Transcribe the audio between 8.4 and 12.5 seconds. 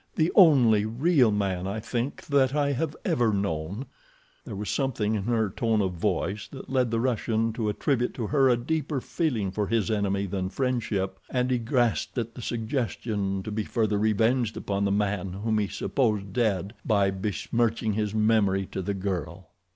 a deeper feeling for his enemy than friendship, and he grasped at the